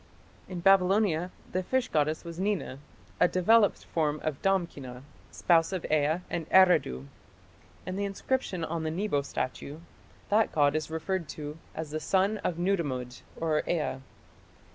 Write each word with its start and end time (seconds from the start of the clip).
In 0.49 0.61
Babylonia 0.61 1.29
the 1.51 1.61
fish 1.61 1.87
goddess 1.89 2.23
was 2.23 2.39
Nina, 2.39 2.79
a 3.19 3.27
developed 3.27 3.85
form 3.85 4.19
of 4.23 4.41
Damkina, 4.41 5.03
spouse 5.29 5.71
of 5.71 5.85
Ea 5.91 6.21
of 6.31 6.49
Eridu. 6.49 7.05
In 7.85 7.97
the 7.97 8.05
inscription 8.05 8.63
on 8.65 8.81
the 8.81 8.89
Nebo 8.89 9.21
statue, 9.21 9.77
that 10.29 10.51
god 10.51 10.75
is 10.75 10.89
referred 10.89 11.29
to 11.37 11.55
as 11.75 11.91
the 11.91 11.99
"son 11.99 12.39
of 12.39 12.57
Nudimmud" 12.57 13.17
(Ea). 13.67 13.99